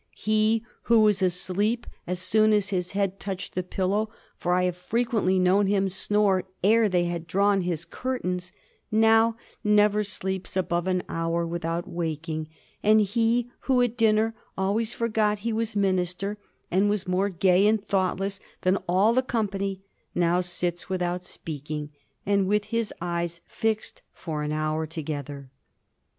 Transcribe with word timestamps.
"He 0.15 0.63
who 0.85 1.01
was 1.01 1.21
asleep 1.21 1.85
as 2.07 2.17
soon 2.17 2.53
as 2.53 2.69
his 2.69 2.93
head 2.93 3.19
touched 3.19 3.53
the 3.53 3.61
pillow— 3.61 4.09
^for 4.41 4.51
I 4.51 4.63
have 4.63 4.75
frequently 4.75 5.37
known 5.37 5.67
him 5.67 5.89
snore 5.89 6.45
ere 6.63 6.89
they 6.89 7.03
had 7.03 7.27
drawn 7.27 7.61
his 7.61 7.85
curtains— 7.85 8.51
^now 8.91 9.35
never 9.63 10.03
sleeps 10.03 10.57
above 10.57 10.87
an 10.87 11.03
hour 11.07 11.45
without 11.45 11.87
waking; 11.87 12.47
and 12.81 12.99
he 13.01 13.51
who 13.67 13.79
at 13.83 13.95
dinner 13.95 14.33
always 14.57 14.91
forgot 14.91 15.37
he 15.45 15.53
was 15.53 15.75
minister, 15.75 16.39
and 16.71 16.89
was 16.89 17.07
more 17.07 17.29
gay 17.29 17.67
and 17.67 17.85
thoughtless 17.87 18.39
than 18.61 18.77
all 18.89 19.13
the 19.13 19.21
company, 19.21 19.81
now 20.15 20.41
sits 20.41 20.89
without 20.89 21.23
speaking, 21.23 21.91
and 22.25 22.47
with 22.47 22.63
his 22.73 22.91
eyes 23.01 23.39
fixed 23.45 24.01
for 24.13 24.41
an 24.41 24.51
hour 24.51 24.87
together." 24.87 25.51